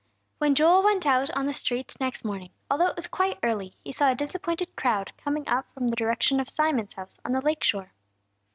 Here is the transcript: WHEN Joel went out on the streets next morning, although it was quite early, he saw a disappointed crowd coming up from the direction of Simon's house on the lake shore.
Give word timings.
WHEN 0.39 0.55
Joel 0.55 0.81
went 0.81 1.05
out 1.05 1.29
on 1.29 1.45
the 1.45 1.53
streets 1.53 1.99
next 1.99 2.25
morning, 2.25 2.49
although 2.71 2.87
it 2.87 2.95
was 2.95 3.05
quite 3.05 3.37
early, 3.43 3.75
he 3.83 3.91
saw 3.91 4.09
a 4.09 4.15
disappointed 4.15 4.75
crowd 4.75 5.15
coming 5.15 5.47
up 5.47 5.71
from 5.75 5.87
the 5.89 5.95
direction 5.95 6.39
of 6.39 6.49
Simon's 6.49 6.95
house 6.95 7.19
on 7.23 7.33
the 7.33 7.41
lake 7.41 7.63
shore. 7.63 7.93